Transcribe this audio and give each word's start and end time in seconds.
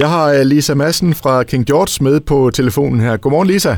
Jeg 0.00 0.08
har 0.08 0.26
øh, 0.32 0.40
Lisa 0.40 0.74
Madsen 0.74 1.14
fra 1.14 1.42
King 1.42 1.66
George 1.66 2.04
med 2.04 2.20
på 2.20 2.50
telefonen 2.50 3.00
her. 3.00 3.16
Godmorgen, 3.16 3.48
Lisa. 3.48 3.76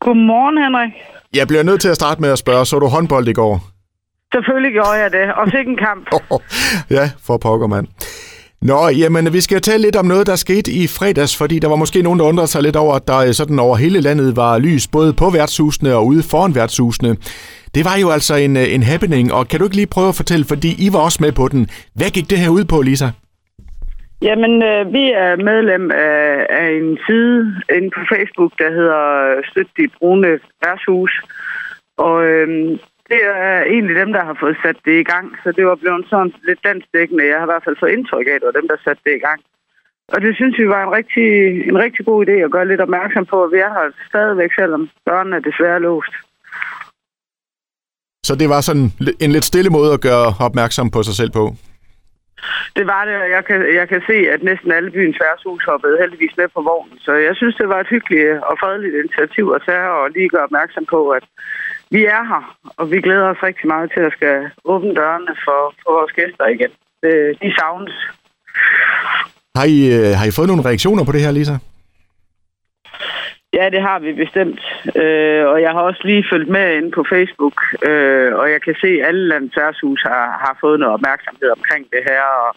Godmorgen, 0.00 0.58
Henrik. 0.64 0.92
Jeg 1.34 1.48
bliver 1.48 1.62
nødt 1.62 1.80
til 1.80 1.88
at 1.88 1.94
starte 1.94 2.20
med 2.20 2.30
at 2.30 2.38
spørge, 2.38 2.66
så 2.66 2.78
du 2.78 2.86
håndbold 2.86 3.28
i 3.28 3.32
går? 3.32 3.60
Selvfølgelig 4.34 4.72
gjorde 4.72 4.90
jeg 5.02 5.12
det, 5.12 5.32
og 5.34 5.50
sikke 5.50 5.70
en 5.70 5.76
kamp. 5.76 6.04
ja, 6.96 7.10
for 7.22 7.36
pokker, 7.36 7.66
mand. 7.66 7.86
Nå, 8.60 8.88
jamen, 8.88 9.32
vi 9.32 9.40
skal 9.40 9.60
tale 9.60 9.82
lidt 9.82 9.96
om 9.96 10.06
noget, 10.06 10.26
der 10.26 10.36
skete 10.36 10.72
i 10.72 10.86
fredags, 10.86 11.36
fordi 11.36 11.58
der 11.58 11.68
var 11.68 11.76
måske 11.76 12.02
nogen, 12.02 12.18
der 12.18 12.24
undrede 12.24 12.48
sig 12.48 12.62
lidt 12.62 12.76
over, 12.76 12.94
at 12.94 13.08
der 13.08 13.18
øh, 13.18 13.32
sådan 13.34 13.58
over 13.58 13.76
hele 13.76 14.00
landet 14.00 14.36
var 14.36 14.58
lys, 14.58 14.88
både 14.88 15.12
på 15.12 15.30
værtshusene 15.30 15.94
og 15.94 16.06
ude 16.06 16.22
foran 16.22 16.54
værtshusene. 16.54 17.16
Det 17.74 17.84
var 17.84 17.96
jo 17.96 18.10
altså 18.10 18.34
en, 18.34 18.56
øh, 18.56 18.74
en 18.74 18.82
happening, 18.82 19.32
og 19.32 19.48
kan 19.48 19.58
du 19.58 19.64
ikke 19.66 19.76
lige 19.76 19.86
prøve 19.86 20.08
at 20.08 20.14
fortælle, 20.14 20.44
fordi 20.44 20.86
I 20.86 20.92
var 20.92 20.98
også 20.98 21.18
med 21.20 21.32
på 21.32 21.48
den. 21.48 21.68
Hvad 21.94 22.10
gik 22.10 22.30
det 22.30 22.38
her 22.38 22.48
ud 22.48 22.64
på, 22.64 22.82
Lisa? 22.82 23.08
Jamen, 24.28 24.54
øh, 24.70 24.92
vi 24.96 25.04
er 25.24 25.32
medlem 25.50 25.90
af, 25.90 26.46
af 26.60 26.68
en 26.80 26.98
side 27.06 27.38
inde 27.76 27.90
på 27.96 28.00
Facebook, 28.12 28.52
der 28.58 28.70
hedder 28.78 29.02
øh, 29.28 29.44
Støt 29.50 29.70
de 29.78 29.88
brune 29.98 30.30
værtshus. 30.62 31.12
Og 32.06 32.16
øh, 32.30 32.48
det 33.10 33.20
er 33.46 33.62
egentlig 33.74 33.96
dem, 34.02 34.10
der 34.16 34.22
har 34.28 34.36
fået 34.40 34.56
sat 34.62 34.78
det 34.86 34.96
i 35.00 35.08
gang. 35.12 35.26
Så 35.42 35.48
det 35.56 35.64
var 35.66 35.74
blevet 35.74 36.06
sådan 36.10 36.34
lidt 36.48 36.64
dansdækkende. 36.64 37.28
Jeg 37.30 37.38
har 37.38 37.46
i 37.46 37.52
hvert 37.52 37.64
fald 37.64 37.80
fået 37.80 37.94
indtryk 37.96 38.26
af, 38.26 38.34
at 38.34 38.40
det 38.40 38.50
var 38.50 38.60
dem, 38.60 38.68
der 38.68 38.84
satte 38.84 39.02
det 39.06 39.14
i 39.16 39.24
gang. 39.28 39.40
Og 40.12 40.18
det 40.24 40.32
synes 40.36 40.58
vi 40.58 40.68
var 40.74 40.82
en 40.84 40.92
rigtig, 40.98 41.28
en 41.70 41.78
rigtig 41.84 42.02
god 42.10 42.26
idé 42.26 42.36
at 42.44 42.50
gøre 42.54 42.68
lidt 42.68 42.80
opmærksom 42.86 43.24
på, 43.32 43.36
at 43.44 43.52
vi 43.54 43.58
er 43.66 43.72
her 43.76 43.86
stadigvæk, 44.10 44.52
selvom 44.60 44.82
børnene 45.08 45.36
er 45.36 45.40
desværre 45.48 45.80
låst. 45.86 46.14
Så 48.28 48.32
det 48.40 48.48
var 48.48 48.60
sådan 48.60 48.86
en 49.24 49.32
lidt 49.32 49.44
stille 49.44 49.70
måde 49.70 49.92
at 49.92 50.00
gøre 50.00 50.28
opmærksom 50.46 50.90
på 50.90 51.02
sig 51.02 51.14
selv 51.14 51.32
på? 51.40 51.44
Det 52.76 52.86
var 52.92 53.02
det, 53.08 53.16
og 53.24 53.28
jeg 53.36 53.44
kan, 53.48 53.58
jeg 53.80 53.86
kan 53.88 54.02
se, 54.10 54.16
at 54.34 54.40
næsten 54.42 54.70
alle 54.72 54.90
byens 54.90 55.18
værtshus 55.22 55.64
hoppede 55.70 56.00
heldigvis 56.00 56.36
med 56.36 56.48
på 56.54 56.60
vognen. 56.70 56.98
Så 57.06 57.12
jeg 57.28 57.34
synes, 57.36 57.54
det 57.60 57.68
var 57.68 57.80
et 57.80 57.92
hyggeligt 57.94 58.30
og 58.50 58.54
fredeligt 58.62 58.94
initiativ 59.02 59.44
at 59.56 59.62
tage 59.68 59.88
og 59.98 60.10
lige 60.10 60.28
gøre 60.28 60.48
opmærksom 60.48 60.84
på, 60.94 61.00
at 61.18 61.24
vi 61.94 62.04
er 62.04 62.22
her, 62.32 62.44
og 62.76 62.90
vi 62.90 63.00
glæder 63.00 63.26
os 63.32 63.42
rigtig 63.42 63.66
meget 63.66 63.92
til 63.94 64.02
at 64.08 64.12
skal 64.12 64.50
åbne 64.64 64.94
dørene 64.94 65.34
for, 65.44 65.60
for 65.82 65.90
vores 65.98 66.12
gæster 66.12 66.46
igen. 66.56 66.72
De 67.42 67.48
savnes. 67.58 67.96
Har 69.56 69.64
I, 69.64 69.78
øh, 69.96 70.10
har 70.18 70.26
I 70.26 70.36
fået 70.36 70.48
nogle 70.48 70.64
reaktioner 70.64 71.04
på 71.04 71.12
det 71.12 71.20
her, 71.20 71.30
Lisa? 71.30 71.56
Ja, 73.54 73.70
det 73.70 73.82
har 73.82 73.98
vi 73.98 74.12
bestemt. 74.12 74.60
Øh, 75.02 75.44
og 75.52 75.62
jeg 75.62 75.70
har 75.70 75.80
også 75.80 76.00
lige 76.04 76.24
fulgt 76.30 76.48
med 76.48 76.76
inde 76.76 76.90
på 76.90 77.04
Facebook, 77.12 77.56
øh, 77.88 78.34
og 78.34 78.50
jeg 78.50 78.62
kan 78.62 78.74
se, 78.80 78.86
at 79.00 79.06
alle 79.08 79.28
landets 79.28 79.56
værtshus 79.56 80.02
har, 80.02 80.26
har 80.44 80.56
fået 80.60 80.80
noget 80.80 80.94
opmærksomhed 80.94 81.50
omkring 81.56 81.84
det 81.90 82.02
her. 82.10 82.22
Og, 82.46 82.56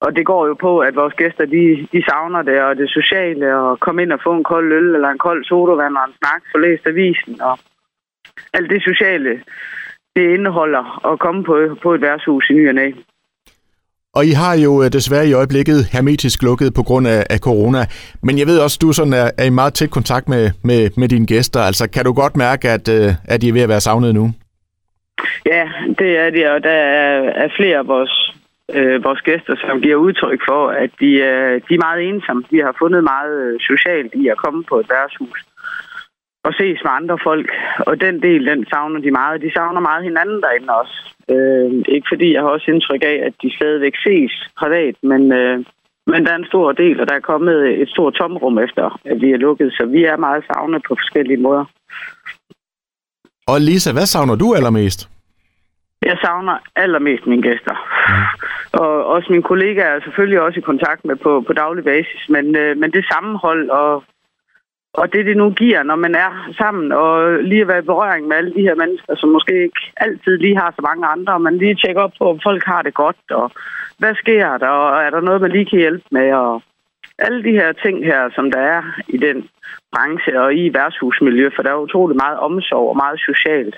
og 0.00 0.16
det 0.16 0.26
går 0.26 0.46
jo 0.46 0.54
på, 0.54 0.78
at 0.78 0.96
vores 0.96 1.14
gæster, 1.14 1.44
de, 1.44 1.86
de 1.92 2.04
savner 2.08 2.42
det, 2.42 2.60
og 2.62 2.76
det 2.76 2.90
sociale, 2.90 3.56
og 3.56 3.80
komme 3.80 4.02
ind 4.02 4.12
og 4.12 4.20
få 4.24 4.32
en 4.34 4.44
kold 4.44 4.72
øl, 4.72 4.94
eller 4.94 5.08
en 5.08 5.18
kold 5.18 5.44
sodavand 5.44 5.96
og 5.96 6.04
en 6.08 6.18
snak, 6.18 6.42
få 6.52 6.58
læst 6.58 6.86
avisen, 6.86 7.40
og 7.40 7.58
alt 8.52 8.70
det 8.70 8.82
sociale, 8.82 9.42
det 10.16 10.34
indeholder 10.36 11.12
at 11.12 11.18
komme 11.18 11.44
på, 11.44 11.76
på 11.82 11.94
et 11.94 12.00
værtshus 12.00 12.50
i 12.50 12.52
ny 12.52 12.68
og 12.68 12.74
næ. 12.74 12.90
Og 14.14 14.22
I 14.26 14.32
har 14.42 14.54
jo 14.66 14.82
øh, 14.82 14.88
desværre 14.92 15.26
i 15.28 15.32
øjeblikket 15.32 15.78
hermetisk 15.92 16.42
lukket 16.42 16.74
på 16.74 16.82
grund 16.82 17.06
af, 17.08 17.22
af 17.30 17.38
corona. 17.38 17.78
Men 18.22 18.38
jeg 18.38 18.46
ved 18.46 18.58
også, 18.58 18.76
at 18.76 18.82
du 18.82 18.92
sådan 18.92 19.12
er, 19.12 19.30
er 19.38 19.44
i 19.44 19.50
meget 19.50 19.74
tæt 19.74 19.90
kontakt 19.90 20.28
med, 20.28 20.50
med, 20.64 20.90
med 20.96 21.08
dine 21.08 21.26
gæster. 21.26 21.60
Altså, 21.60 21.90
kan 21.90 22.04
du 22.04 22.12
godt 22.12 22.36
mærke, 22.36 22.68
at, 22.68 22.88
øh, 22.88 23.08
at 23.28 23.40
de 23.40 23.48
er 23.48 23.52
ved 23.52 23.62
at 23.62 23.68
være 23.68 23.80
savnet 23.80 24.14
nu? 24.14 24.24
Ja, 25.46 25.64
det 25.98 26.10
er 26.18 26.30
det, 26.30 26.50
og 26.50 26.62
der 26.62 26.78
er, 27.00 27.22
er 27.44 27.48
flere 27.56 27.78
af 27.78 27.86
vores, 27.86 28.34
øh, 28.74 29.04
vores 29.04 29.20
gæster, 29.20 29.54
som 29.56 29.80
giver 29.80 29.96
udtryk 29.96 30.40
for, 30.48 30.68
at 30.68 30.90
de, 31.00 31.10
øh, 31.30 31.60
de 31.68 31.74
er 31.74 31.84
meget 31.86 32.08
ensomme. 32.08 32.42
De 32.50 32.58
har 32.66 32.74
fundet 32.78 33.04
meget 33.04 33.34
øh, 33.44 33.60
socialt 33.60 34.12
i 34.14 34.28
at 34.28 34.36
komme 34.36 34.64
på 34.64 34.80
et 34.80 34.86
værtshus 34.90 35.38
og 36.44 36.52
ses 36.54 36.78
med 36.84 36.92
andre 37.00 37.18
folk. 37.28 37.48
Og 37.88 38.00
den 38.00 38.22
del, 38.22 38.46
den 38.46 38.66
savner 38.70 39.00
de 39.00 39.10
meget. 39.10 39.42
De 39.42 39.52
savner 39.52 39.80
meget 39.80 40.02
hinanden 40.04 40.40
derinde 40.42 40.72
også. 40.82 40.96
Øh, 41.32 41.70
ikke 41.94 42.08
fordi 42.12 42.32
jeg 42.32 42.42
har 42.42 42.48
også 42.48 42.70
indtryk 42.70 43.02
af, 43.02 43.16
at 43.26 43.34
de 43.42 43.56
stadigvæk 43.56 43.96
ses 44.06 44.32
privat, 44.58 44.96
men, 45.02 45.32
øh, 45.32 45.64
men 46.06 46.24
der 46.24 46.32
er 46.32 46.36
en 46.36 46.52
stor 46.52 46.72
del, 46.72 47.00
og 47.00 47.08
der 47.08 47.14
er 47.14 47.28
kommet 47.32 47.82
et 47.82 47.88
stort 47.88 48.14
tomrum 48.14 48.58
efter, 48.58 49.00
at 49.04 49.20
vi 49.20 49.30
er 49.32 49.36
lukket, 49.36 49.72
så 49.72 49.86
vi 49.86 50.04
er 50.04 50.16
meget 50.16 50.44
savnet 50.52 50.82
på 50.88 50.94
forskellige 50.94 51.42
måder. 51.46 51.64
Og 53.46 53.60
Lisa, 53.60 53.92
hvad 53.92 54.06
savner 54.06 54.36
du 54.36 54.54
allermest? 54.54 55.08
Jeg 56.02 56.18
savner 56.24 56.56
allermest 56.76 57.26
mine 57.26 57.42
gæster. 57.42 57.76
Mm. 58.08 58.80
Og 58.80 59.06
også 59.06 59.26
mine 59.30 59.42
kollegaer 59.42 59.92
er 59.96 60.00
selvfølgelig 60.00 60.40
også 60.40 60.58
i 60.58 60.68
kontakt 60.70 61.04
med 61.04 61.16
på, 61.16 61.44
på 61.46 61.52
daglig 61.52 61.84
basis, 61.84 62.28
men, 62.28 62.56
øh, 62.56 62.76
men 62.76 62.90
det 62.92 63.04
sammenhold 63.12 63.70
og 63.70 64.04
og 64.92 65.12
det, 65.12 65.26
det 65.26 65.36
nu 65.36 65.50
giver, 65.50 65.82
når 65.82 65.96
man 65.96 66.14
er 66.14 66.52
sammen 66.58 66.92
og 66.92 67.42
lige 67.42 67.60
at 67.60 67.68
være 67.68 67.78
i 67.78 67.90
berøring 67.90 68.26
med 68.26 68.36
alle 68.36 68.54
de 68.54 68.62
her 68.68 68.74
mennesker, 68.74 69.14
som 69.16 69.28
måske 69.28 69.62
ikke 69.62 69.80
altid 69.96 70.36
lige 70.38 70.56
har 70.56 70.70
så 70.76 70.82
mange 70.82 71.06
andre, 71.06 71.32
og 71.32 71.42
man 71.42 71.58
lige 71.58 71.74
tjekker 71.74 72.02
op 72.02 72.12
på, 72.18 72.30
om 72.30 72.40
folk 72.42 72.64
har 72.64 72.82
det 72.82 72.94
godt, 72.94 73.16
og 73.30 73.50
hvad 73.98 74.14
sker 74.14 74.58
der, 74.58 74.68
og 74.68 75.02
er 75.02 75.10
der 75.10 75.20
noget, 75.20 75.40
man 75.40 75.52
lige 75.52 75.70
kan 75.70 75.78
hjælpe 75.78 76.04
med, 76.10 76.32
og 76.32 76.62
alle 77.18 77.44
de 77.44 77.52
her 77.60 77.72
ting 77.72 78.04
her, 78.04 78.30
som 78.34 78.50
der 78.50 78.60
er 78.60 78.82
i 79.08 79.16
den 79.16 79.48
branche 79.92 80.40
og 80.40 80.54
i 80.54 80.74
værtshusmiljø, 80.74 81.50
for 81.54 81.62
der 81.62 81.70
er 81.70 81.84
utrolig 81.86 82.16
meget 82.16 82.38
omsorg 82.38 82.88
og 82.88 82.96
meget 82.96 83.20
socialt. 83.20 83.76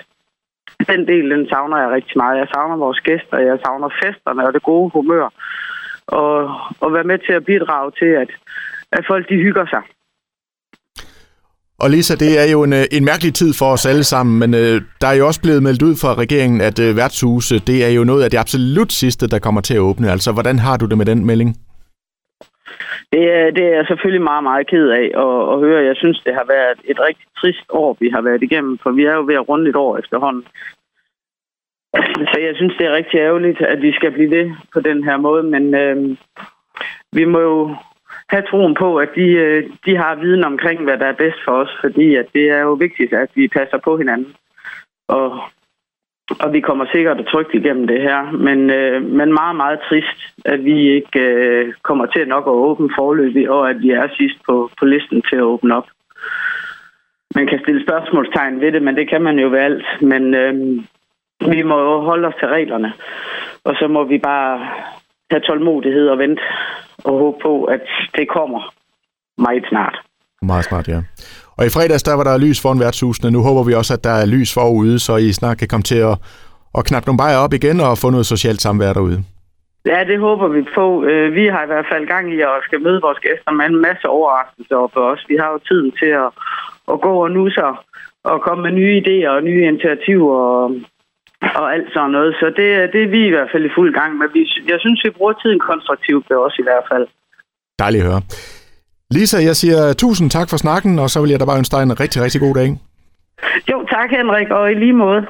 Den 0.87 1.07
del, 1.07 1.29
den 1.29 1.49
savner 1.49 1.77
jeg 1.77 1.89
rigtig 1.89 2.17
meget. 2.17 2.39
Jeg 2.39 2.47
savner 2.53 2.75
vores 2.75 2.99
gæster, 2.99 3.37
jeg 3.37 3.59
savner 3.65 3.89
festerne 4.03 4.47
og 4.47 4.53
det 4.53 4.63
gode 4.63 4.89
humør, 4.89 5.27
og, 6.07 6.35
og 6.79 6.93
være 6.93 7.03
med 7.03 7.17
til 7.17 7.33
at 7.33 7.45
bidrage 7.45 7.91
til, 7.91 8.11
at, 8.23 8.29
at 8.91 9.05
folk 9.07 9.29
de 9.29 9.35
hygger 9.35 9.65
sig. 9.65 9.81
Og 11.83 11.89
Lisa, 11.89 12.13
det 12.25 12.31
er 12.43 12.47
jo 12.55 12.59
en, 12.67 12.73
øh, 12.79 12.85
en 12.97 13.05
mærkelig 13.11 13.33
tid 13.33 13.51
for 13.59 13.67
os 13.75 13.85
alle 13.91 14.05
sammen, 14.13 14.35
men 14.41 14.51
øh, 14.61 14.75
der 15.01 15.07
er 15.07 15.17
jo 15.19 15.27
også 15.29 15.41
blevet 15.45 15.63
meldt 15.67 15.83
ud 15.89 15.95
fra 16.01 16.11
regeringen, 16.23 16.59
at 16.69 16.77
øh, 16.85 16.97
værtshuse, 16.99 17.55
det 17.69 17.77
er 17.87 17.91
jo 17.97 18.03
noget 18.03 18.23
af 18.23 18.29
det 18.29 18.37
absolut 18.43 18.91
sidste, 18.91 19.27
der 19.33 19.39
kommer 19.45 19.61
til 19.61 19.75
at 19.75 19.85
åbne. 19.89 20.11
Altså, 20.15 20.29
hvordan 20.31 20.57
har 20.59 20.77
du 20.77 20.85
det 20.85 20.97
med 20.97 21.05
den 21.11 21.25
melding? 21.29 21.51
Det 23.13 23.23
er, 23.37 23.45
det 23.57 23.63
er 23.69 23.75
jeg 23.77 23.85
selvfølgelig 23.87 24.23
meget, 24.31 24.43
meget 24.43 24.67
ked 24.71 24.87
af 25.01 25.07
at, 25.25 25.35
at 25.53 25.57
høre. 25.65 25.89
Jeg 25.89 25.95
synes, 26.01 26.19
det 26.25 26.33
har 26.39 26.45
været 26.55 26.79
et 26.91 26.99
rigtig 27.07 27.27
trist 27.39 27.67
år, 27.69 27.97
vi 27.99 28.09
har 28.15 28.21
været 28.21 28.43
igennem, 28.43 28.77
for 28.83 28.91
vi 28.91 29.03
er 29.05 29.15
jo 29.15 29.23
ved 29.29 29.35
at 29.35 29.49
runde 29.49 29.69
et 29.69 29.75
år 29.75 29.97
efterhånden. 29.97 30.43
Så 32.31 32.37
jeg 32.47 32.53
synes, 32.55 32.75
det 32.77 32.85
er 32.85 32.97
rigtig 32.99 33.17
ærgerligt, 33.19 33.61
at 33.61 33.81
vi 33.81 33.91
skal 33.91 34.11
blive 34.11 34.31
ved 34.37 34.51
på 34.73 34.79
den 34.79 35.03
her 35.03 35.17
måde, 35.17 35.43
men 35.43 35.75
øh, 35.83 35.97
vi 37.17 37.25
må 37.25 37.39
jo 37.39 37.75
have 38.33 38.47
troen 38.49 38.75
på, 38.83 38.97
at 38.97 39.09
de, 39.15 39.27
øh, 39.45 39.63
de 39.85 39.97
har 39.97 40.15
viden 40.15 40.43
omkring, 40.43 40.83
hvad 40.83 40.97
der 40.97 41.05
er 41.05 41.21
bedst 41.23 41.39
for 41.45 41.51
os, 41.51 41.71
fordi 41.81 42.15
at 42.15 42.27
det 42.33 42.45
er 42.49 42.61
jo 42.67 42.73
vigtigt, 42.73 43.13
at 43.13 43.29
vi 43.35 43.47
passer 43.47 43.77
på 43.77 43.97
hinanden. 43.97 44.33
Og, 45.07 45.39
og 46.39 46.53
vi 46.53 46.59
kommer 46.59 46.85
sikkert 46.91 47.19
og 47.19 47.27
trygt 47.31 47.53
igennem 47.53 47.87
det 47.87 48.01
her, 48.01 48.31
men, 48.31 48.69
øh, 48.69 49.01
men 49.17 49.33
meget, 49.33 49.55
meget 49.55 49.79
trist, 49.89 50.19
at 50.45 50.65
vi 50.65 50.77
ikke 50.97 51.19
øh, 51.19 51.73
kommer 51.81 52.05
til 52.05 52.27
nok 52.27 52.45
at 52.47 52.59
åbne 52.67 52.89
forløbig, 52.97 53.49
og 53.49 53.69
at 53.69 53.81
vi 53.81 53.89
er 53.89 54.07
sidst 54.17 54.37
på, 54.45 54.69
på 54.79 54.85
listen 54.85 55.21
til 55.29 55.35
at 55.35 55.49
åbne 55.53 55.75
op. 55.75 55.87
Man 57.35 57.47
kan 57.47 57.59
stille 57.59 57.83
spørgsmålstegn 57.83 58.61
ved 58.61 58.71
det, 58.71 58.81
men 58.81 58.95
det 58.95 59.09
kan 59.09 59.21
man 59.21 59.39
jo 59.39 59.47
ved 59.49 59.59
alt. 59.59 59.85
Men 60.01 60.33
øh, 60.33 60.53
vi 61.53 61.61
må 61.63 61.79
jo 61.79 61.99
holde 61.99 62.27
os 62.27 62.35
til 62.39 62.47
reglerne, 62.47 62.93
og 63.63 63.75
så 63.79 63.87
må 63.87 64.03
vi 64.03 64.17
bare 64.17 64.67
have 65.31 65.41
tålmodighed 65.41 66.07
og 66.09 66.19
vente 66.19 66.41
og 67.05 67.13
håbe 67.19 67.37
på, 67.41 67.63
at 67.63 67.81
det 68.17 68.27
kommer 68.29 68.73
meget 69.37 69.65
snart. 69.69 69.95
Meget 70.41 70.65
snart, 70.65 70.87
ja. 70.87 70.99
Og 71.57 71.65
i 71.65 71.69
fredags, 71.75 72.03
der 72.03 72.13
var 72.13 72.23
der 72.23 72.37
lys 72.37 72.61
foran 72.61 72.79
værtshusene. 72.79 73.31
Nu 73.31 73.41
håber 73.47 73.63
vi 73.63 73.73
også, 73.73 73.93
at 73.93 74.03
der 74.03 74.15
er 74.21 74.25
lys 74.25 74.53
forude, 74.53 74.99
så 74.99 75.15
I 75.15 75.31
snart 75.31 75.57
kan 75.57 75.67
komme 75.67 75.83
til 75.83 75.99
at, 76.11 76.15
at 76.77 76.85
knappe 76.85 77.07
nogle 77.07 77.21
bajer 77.23 77.37
op 77.37 77.53
igen 77.53 77.79
og 77.79 77.97
få 77.97 78.09
noget 78.09 78.25
socialt 78.25 78.61
samvær 78.61 78.93
derude. 78.93 79.23
Ja, 79.85 80.03
det 80.09 80.19
håber 80.19 80.47
vi 80.47 80.61
på. 80.75 81.03
Øh, 81.03 81.35
vi 81.35 81.45
har 81.53 81.63
i 81.63 81.71
hvert 81.71 81.85
fald 81.91 82.07
gang 82.07 82.33
i 82.33 82.41
at 82.41 82.63
skal 82.63 82.81
møde 82.81 83.01
vores 83.01 83.19
gæster 83.19 83.51
med 83.51 83.65
en 83.65 83.81
masse 83.81 84.07
overraskelser 84.07 84.91
for 84.93 85.03
os. 85.11 85.25
Vi 85.27 85.35
har 85.41 85.49
jo 85.51 85.59
tiden 85.69 85.91
til 86.01 86.11
at, 86.23 86.29
at 86.91 87.01
gå 87.01 87.13
og 87.23 87.31
nusse 87.31 87.61
og 88.23 88.41
komme 88.41 88.61
med 88.63 88.71
nye 88.71 89.01
idéer 89.01 89.29
og 89.29 89.43
nye 89.43 89.67
initiativer 89.67 90.35
og, 90.35 90.71
og 91.59 91.73
alt 91.73 91.87
sådan 91.93 92.11
noget. 92.11 92.31
Så 92.39 92.45
det, 92.45 92.67
det 92.93 93.01
er 93.03 93.11
vi 93.15 93.21
i 93.27 93.33
hvert 93.35 93.49
fald 93.51 93.65
i 93.65 93.75
fuld 93.77 93.93
gang 93.99 94.11
med. 94.17 94.27
Jeg 94.71 94.79
synes, 94.79 94.99
vi 95.05 95.09
bruger 95.09 95.33
tiden 95.33 95.59
konstruktivt 95.59 96.25
ved 96.29 96.37
os 96.37 96.55
i 96.59 96.63
hvert 96.67 96.85
fald. 96.91 97.05
Dejligt 97.79 98.03
at 98.03 98.09
høre. 98.11 98.21
Lisa, 99.15 99.37
jeg 99.49 99.55
siger 99.55 99.93
tusind 99.93 100.29
tak 100.29 100.47
for 100.49 100.57
snakken, 100.57 100.99
og 100.99 101.09
så 101.09 101.21
vil 101.21 101.29
jeg 101.29 101.39
da 101.39 101.45
bare 101.45 101.57
ønske 101.61 101.75
dig 101.75 101.83
en 101.83 101.99
rigtig, 101.99 102.19
rigtig 102.25 102.41
god 102.41 102.55
dag. 102.59 102.69
Jo, 103.71 103.77
tak 103.95 104.09
Henrik, 104.17 104.49
og 104.49 104.71
i 104.71 104.75
lige 104.75 104.93
måde. 104.93 105.21